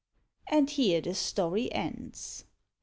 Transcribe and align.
And 0.47 0.67
here 0.67 0.99
the 0.99 1.13
story 1.13 1.71
ends. 1.71 2.45